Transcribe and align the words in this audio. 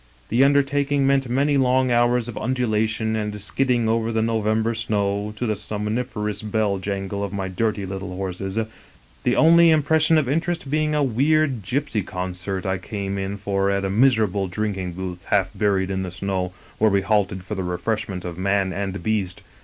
"The 0.29 0.43
undertaking 0.43 1.05
meant 1.05 1.29
many 1.29 1.57
long 1.57 1.91
hours 1.91 2.27
of 2.27 2.33
undula 2.33 2.89
tion 2.89 3.15
and 3.15 3.39
skidding 3.39 3.87
over 3.87 4.11
the 4.11 4.23
November 4.23 4.73
snow, 4.73 5.31
to 5.37 5.45
the 5.45 5.55
som 5.55 5.85
niferous 5.89 6.41
bell 6.41 6.79
jangle 6.79 7.23
of 7.23 7.31
my 7.31 7.47
dirty 7.47 7.85
little 7.85 8.15
horses, 8.15 8.57
the 9.21 9.35
only 9.35 9.69
im 9.69 9.83
pression 9.83 10.17
of 10.17 10.27
interest 10.27 10.71
being 10.71 10.95
a 10.95 11.03
weird 11.03 11.61
gypsy 11.61 12.03
concert 12.03 12.65
I 12.65 12.79
came 12.79 13.19
in 13.19 13.37
for 13.37 13.69
at 13.69 13.85
a 13.85 13.91
miserable 13.91 14.47
drinking 14.47 14.93
booth 14.93 15.25
half 15.25 15.51
buried 15.53 15.91
in 15.91 16.01
the 16.01 16.09
snow 16.09 16.51
where 16.79 16.89
we 16.89 17.01
halted 17.01 17.43
for 17.43 17.53
the 17.53 17.61
refreshment 17.63 18.25
of 18.25 18.39
man 18.39 18.73
and 18.73 19.03
beast. 19.03 19.43